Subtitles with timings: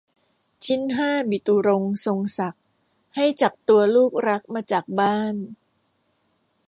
[0.65, 2.63] ชิ้นห้าบิตุรงค์ทรงศักดิ์
[3.15, 5.35] ให้จับตัวลูกรักมาจากบ้าน